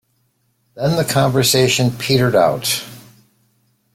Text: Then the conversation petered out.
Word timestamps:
Then 0.73 0.97
the 0.97 1.05
conversation 1.05 1.91
petered 1.91 2.33
out. 2.35 2.83